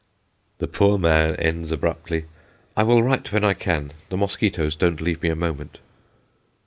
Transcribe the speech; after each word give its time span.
The 0.57 0.67
poor 0.67 0.97
man 0.97 1.35
ends 1.35 1.69
abruptly, 1.69 2.25
"I 2.75 2.81
will 2.81 3.03
write 3.03 3.31
when 3.31 3.43
I 3.43 3.53
can 3.53 3.93
the 4.09 4.17
mosquitos 4.17 4.75
don't 4.75 4.99
leave 4.99 5.21
me 5.21 5.29
a 5.29 5.35
moment." 5.35 5.77